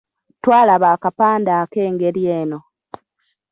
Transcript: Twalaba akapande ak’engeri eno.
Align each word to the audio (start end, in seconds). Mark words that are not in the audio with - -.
Twalaba 0.43 0.87
akapande 0.95 1.51
ak’engeri 1.61 2.23
eno. 2.39 2.59